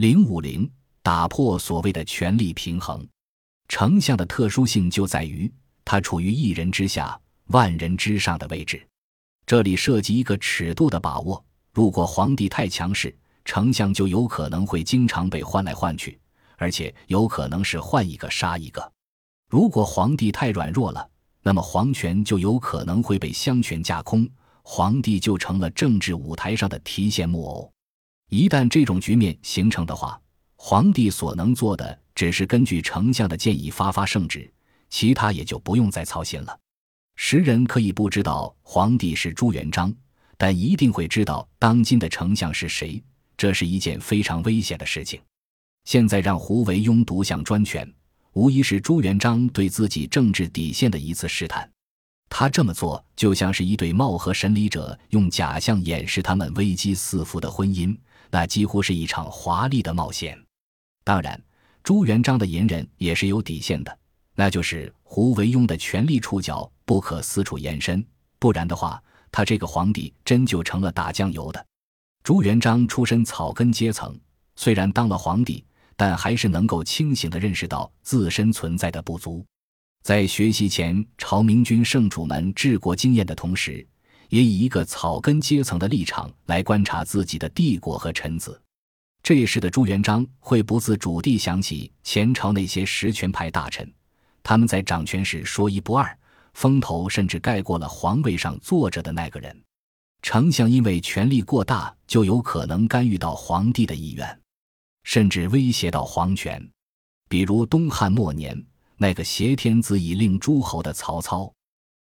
[0.00, 0.66] 零五零
[1.02, 3.06] 打破所谓的权力平衡。
[3.68, 5.52] 丞相的特殊性就在于
[5.84, 8.82] 他处于一人之下、万人之上的位置。
[9.44, 11.44] 这里涉及一个尺度的把握。
[11.74, 16.18] 如果皇帝太强势，丞相就有可能会经常被换来换去，
[16.56, 18.90] 而且有可能是换一个杀一个。
[19.50, 21.06] 如果皇帝太软弱了，
[21.42, 24.26] 那么皇权就有可能会被相权架空，
[24.62, 27.70] 皇帝就成了政治舞台上的提线木偶。
[28.30, 30.18] 一旦这种局面形成的话，
[30.54, 34.48] 皇帝所能做的只是根据丞相的建议发发圣旨，
[34.88, 36.56] 其他也就不用再操心了。
[37.16, 39.92] 时人可以不知道皇帝是朱元璋，
[40.38, 43.02] 但一定会知道当今的丞相是谁，
[43.36, 45.20] 这是一件非常危险的事情。
[45.84, 47.92] 现在让胡惟庸独享专权，
[48.34, 51.68] 无疑是朱元璋对自己政治底线的一次试探。
[52.28, 57.96] 他这么做，就像是一对貌合神离者用假象掩饰他们危机四伏的婚姻。
[58.30, 60.40] 那几乎是一场华丽的冒险。
[61.04, 61.40] 当然，
[61.82, 63.98] 朱元璋的隐忍也是有底线的，
[64.34, 68.04] 那就是胡惟庸的权力触角不可四处延伸，
[68.38, 71.66] 不然的话，他这个皇帝真就成了打酱油的。
[72.22, 74.18] 朱元璋出身草根阶层，
[74.56, 75.64] 虽然当了皇帝，
[75.96, 79.44] 但还是能够清醒地认识到自身存在的不足，
[80.02, 83.86] 在学习前朝明君圣主们治国经验的同时。
[84.30, 88.60] 也以一个草根阶层的立场来观察自己的帝国和臣子，
[89.22, 93.92] 这时的朱元璋会不自主地想起前朝那些实权派大臣，
[94.42, 96.16] 他们在掌权时说一不二，
[96.54, 99.54] 风头甚至盖过了皇位上坐着的那个人。
[100.22, 104.40] 丞相因为权力过大，就有可能干预到皇帝的意愿，
[105.02, 106.70] 甚至威胁到皇权。
[107.28, 108.64] 比如东汉末年
[108.96, 111.52] 那个挟天子以令诸侯的曹操。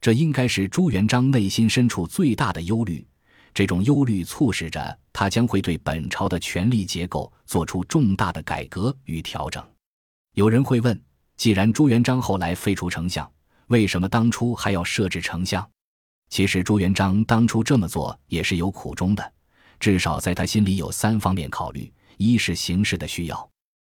[0.00, 3.06] 这应该是朱元璋内心深处最大的忧虑，
[3.52, 9.62] 这种忧虑促使着他将会对本朝的权力结构做出重大的改革与调整。
[10.34, 10.98] 有人会问：
[11.36, 13.30] 既然朱元璋后来废除丞相，
[13.66, 15.68] 为什么当初还要设置丞相？
[16.30, 19.32] 其实朱元璋当初这么做也是有苦衷的，
[19.78, 23.50] 至少在他心里有三方面考虑：一是形势的需要，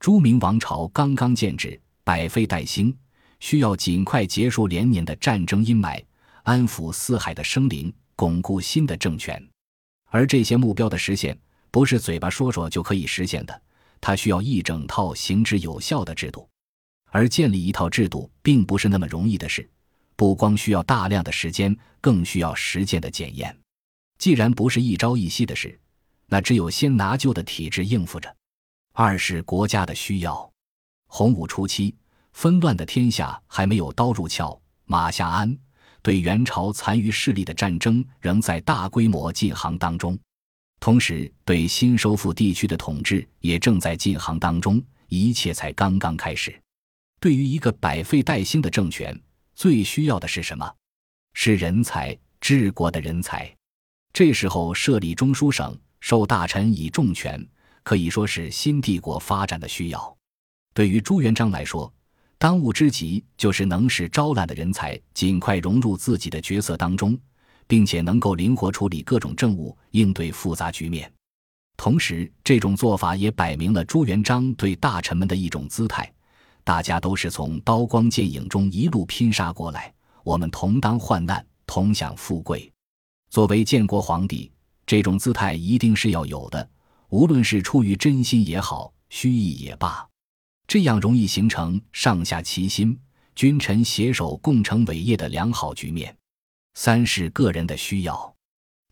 [0.00, 2.96] 朱明王朝刚刚建制，百废待兴。
[3.42, 6.00] 需要尽快结束连年的战争阴霾，
[6.44, 9.44] 安抚四海的生灵，巩固新的政权。
[10.10, 11.36] 而这些目标的实现，
[11.68, 13.62] 不是嘴巴说说就可以实现的，
[14.00, 16.48] 它需要一整套行之有效的制度。
[17.10, 19.68] 而建立一套制度，并不是那么容易的事，
[20.14, 23.58] 不光需要大量的时间，更需要实践的检验。
[24.18, 25.76] 既然不是一朝一夕的事，
[26.26, 28.32] 那只有先拿旧的体制应付着。
[28.92, 30.48] 二是国家的需要，
[31.08, 31.92] 洪武初期。
[32.32, 35.56] 纷乱的天下还没有刀入鞘、马下鞍，
[36.02, 40.18] 对元朝残余势力的战争仍在大规模进行当中，
[40.80, 46.58] 同时对新收复地区的统治也正在进行当中，一切才刚刚开始。
[47.20, 49.16] 对于一个百废待兴的政权，
[49.54, 50.68] 最需要的是什么？
[51.34, 53.48] 是人才，治国的人才。
[54.12, 57.46] 这时候设立中书省，授大臣以重权，
[57.84, 60.16] 可以说是新帝国发展的需要。
[60.74, 61.92] 对于朱元璋来说，
[62.42, 67.16] 当务之急就是能使招揽的人才尽快融入自己的角色当中，
[67.68, 71.08] 并且能够灵活处理各种政务，应对复杂局面。
[71.76, 76.12] 同时，这种做法也摆明了朱元璋对大臣们的一种姿态：
[76.64, 79.94] 大家都是从刀光剑影中一路拼杀过来，
[80.24, 82.68] 我们同当患难，同享富贵。
[83.30, 84.50] 作为建国皇帝，
[84.84, 86.68] 这种姿态一定是要有的，
[87.10, 90.04] 无论是出于真心也好，虚意也罢。
[90.66, 92.98] 这样容易形成上下齐心、
[93.34, 96.16] 君臣携手共成伟业的良好局面。
[96.74, 98.34] 三是个人的需要。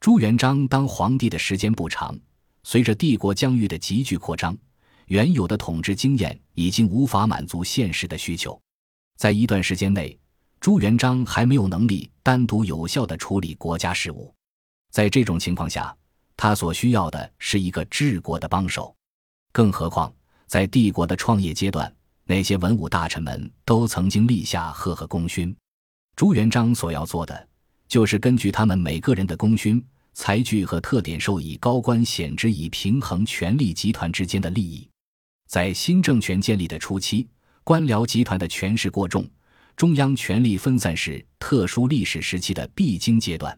[0.00, 2.18] 朱元璋当皇帝的时间不长，
[2.62, 4.56] 随着帝国疆域的急剧扩张，
[5.06, 8.60] 原有的统治经验已经无法满足现实的需求。
[9.16, 10.18] 在一段时间内，
[10.60, 14.34] 朱元璋还没有能力单独有效地处理国家事务。
[14.90, 15.96] 在这种情况下，
[16.36, 18.94] 他所需要的是一个治国的帮手。
[19.52, 20.12] 更何况。
[20.50, 21.94] 在帝国的创业阶段，
[22.24, 25.56] 那些文武大臣们都曾经立下赫赫功勋。
[26.16, 27.48] 朱元璋所要做的，
[27.86, 29.80] 就是根据他们每个人的功勋、
[30.12, 34.88] 才具和特点，授以高官显职，以平衡权力集团之间的利益。
[35.46, 37.28] 在新政权建立的初期，
[37.62, 39.24] 官僚集团的权势过重，
[39.76, 43.56] 中央权力分散是特殊历史时期的必经阶段。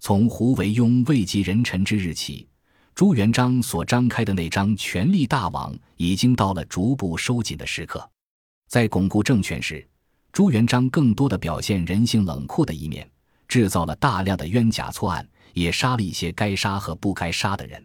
[0.00, 2.48] 从胡惟庸位极人臣之日起。
[2.94, 8.08] 朱元璋所张开的那张权力大网，已经到了逐步收紧的时刻。
[8.68, 9.86] 在巩固政权时，
[10.30, 13.08] 朱元璋更多的表现人性冷酷的一面，
[13.48, 17.82] 制造了大量的冤假错案，也杀了一些该杀和不该杀的人。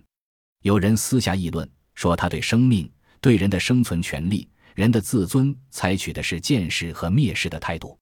[0.63, 2.89] 有人私下议论说他对生命、
[3.21, 7.97] 对人的生存权利、人的自尊采取的是见识和蔑视的态度。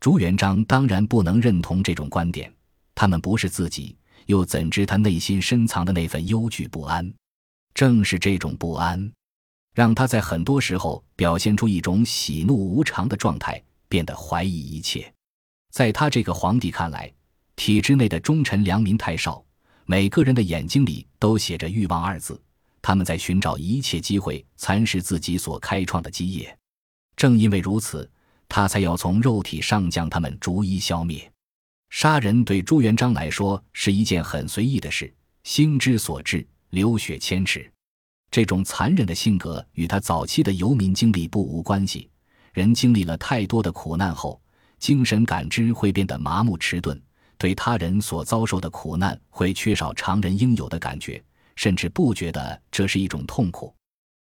[0.00, 2.52] 朱元璋当然不能认同这种观点。
[2.94, 3.96] 他们不是自己，
[4.26, 7.12] 又怎知他内心深藏的那份忧惧不安？
[7.74, 9.12] 正是这种不安，
[9.74, 15.12] 让他在很多时候表现出一种喜怒无常的状态，变得怀疑一切。
[15.70, 17.10] 在他这个皇帝看来，
[17.56, 19.42] 体制内的忠臣良民太少，
[19.86, 22.38] 每个人的眼睛里都写着欲望二字。
[22.82, 26.54] 他们在寻找一切机会蚕食自己所开创的基业。
[27.16, 28.10] 正因为如此，
[28.50, 31.31] 他才要从肉体上将他们逐一消灭。
[31.92, 35.12] 杀人对朱元璋来说是一件很随意的事，
[35.44, 37.70] 心之所至，流血千尺。
[38.30, 42.08] 这种残忍的性格与他早期的游民经历不无关系。
[42.54, 44.40] 人经历了太多的苦难后，
[44.78, 46.98] 精神感知会变得麻木迟钝，
[47.36, 51.22] 对他人所遭受的苦难会缺少常人应有的感觉，
[51.56, 53.72] 甚至不觉得这是一种痛苦。